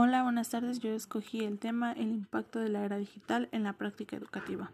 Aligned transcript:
Hola, 0.00 0.22
buenas 0.22 0.48
tardes. 0.50 0.78
Yo 0.78 0.92
escogí 0.92 1.42
el 1.42 1.58
tema 1.58 1.90
El 1.90 2.12
impacto 2.12 2.60
de 2.60 2.68
la 2.68 2.84
era 2.84 2.98
digital 2.98 3.48
en 3.50 3.64
la 3.64 3.72
práctica 3.72 4.14
educativa. 4.14 4.70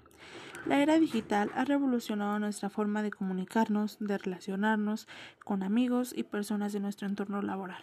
La 0.66 0.82
era 0.82 0.98
digital 0.98 1.50
ha 1.54 1.64
revolucionado 1.64 2.38
nuestra 2.38 2.68
forma 2.68 3.02
de 3.02 3.10
comunicarnos, 3.10 3.96
de 4.00 4.18
relacionarnos 4.18 5.08
con 5.42 5.62
amigos 5.62 6.12
y 6.14 6.24
personas 6.24 6.74
de 6.74 6.80
nuestro 6.80 7.08
entorno 7.08 7.40
laboral. 7.40 7.82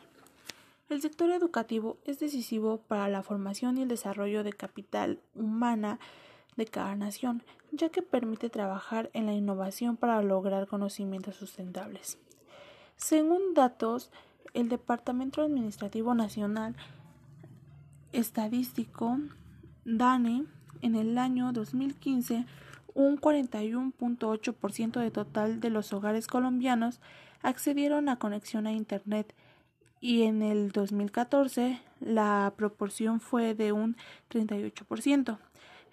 El 0.87 1.01
sector 1.01 1.31
educativo 1.31 1.97
es 2.05 2.19
decisivo 2.19 2.77
para 2.87 3.09
la 3.09 3.23
formación 3.23 3.75
y 3.79 3.81
el 3.81 3.87
desarrollo 3.87 4.43
de 4.43 4.53
capital 4.53 5.19
humana 5.33 5.97
de 6.57 6.67
cada 6.67 6.95
nación, 6.95 7.41
ya 7.71 7.89
que 7.89 8.03
permite 8.03 8.51
trabajar 8.51 9.09
en 9.13 9.25
la 9.25 9.33
innovación 9.33 9.97
para 9.97 10.21
lograr 10.21 10.67
conocimientos 10.67 11.37
sustentables. 11.37 12.19
Según 12.97 13.55
datos, 13.55 14.11
el 14.53 14.69
Departamento 14.69 15.41
Administrativo 15.41 16.13
Nacional 16.13 16.75
Estadístico 18.13 19.19
DANE 19.85 20.45
en 20.81 20.95
el 20.95 21.17
año 21.17 21.51
2015 21.51 22.45
un 22.93 23.17
41.8% 23.17 24.99
de 24.99 25.11
total 25.11 25.59
de 25.59 25.69
los 25.69 25.93
hogares 25.93 26.27
colombianos 26.27 26.99
accedieron 27.41 28.09
a 28.09 28.17
conexión 28.17 28.67
a 28.67 28.73
Internet 28.73 29.33
y 30.01 30.23
en 30.23 30.41
el 30.41 30.71
2014 30.71 31.79
la 31.99 32.53
proporción 32.57 33.19
fue 33.19 33.53
de 33.53 33.71
un 33.71 33.95
38%. 34.29 35.37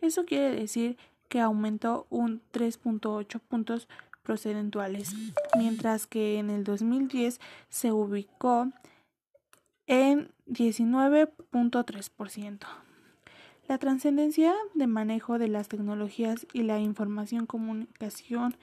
Eso 0.00 0.24
quiere 0.24 0.54
decir 0.54 0.96
que 1.28 1.40
aumentó 1.40 2.06
un 2.10 2.40
3.8 2.52 3.40
puntos 3.40 3.88
procentuales, 4.22 5.14
mientras 5.56 6.06
que 6.06 6.38
en 6.38 6.50
el 6.50 6.64
2010 6.64 7.40
se 7.68 7.92
ubicó 7.92 8.70
en 9.88 10.30
19.3%. 10.46 12.60
La 13.66 13.78
trascendencia 13.78 14.54
de 14.74 14.86
manejo 14.86 15.38
de 15.38 15.48
las 15.48 15.68
tecnologías 15.68 16.46
y 16.52 16.62
la 16.62 16.78
información 16.78 17.46
comunicación 17.46 18.54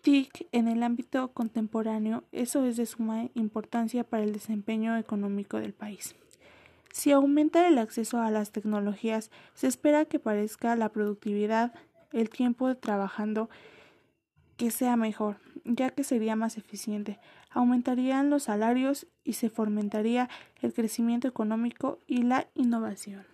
TIC 0.00 0.48
en 0.52 0.68
el 0.68 0.82
ámbito 0.82 1.32
contemporáneo, 1.32 2.24
eso 2.32 2.64
es 2.64 2.76
de 2.76 2.86
suma 2.86 3.28
importancia 3.34 4.04
para 4.04 4.22
el 4.22 4.32
desempeño 4.32 4.96
económico 4.96 5.58
del 5.58 5.72
país. 5.72 6.14
Si 6.92 7.10
aumenta 7.10 7.66
el 7.66 7.78
acceso 7.78 8.20
a 8.20 8.30
las 8.30 8.52
tecnologías, 8.52 9.32
se 9.54 9.66
espera 9.66 10.04
que 10.04 10.20
parezca 10.20 10.76
la 10.76 10.90
productividad, 10.90 11.74
el 12.12 12.30
tiempo 12.30 12.76
trabajando 12.76 13.50
que 14.56 14.70
sea 14.70 14.96
mejor, 14.96 15.38
ya 15.64 15.90
que 15.90 16.04
sería 16.04 16.36
más 16.36 16.56
eficiente, 16.56 17.18
aumentarían 17.50 18.30
los 18.30 18.44
salarios 18.44 19.06
y 19.24 19.34
se 19.34 19.50
fomentaría 19.50 20.28
el 20.60 20.72
crecimiento 20.72 21.28
económico 21.28 21.98
y 22.06 22.22
la 22.22 22.48
innovación. 22.54 23.33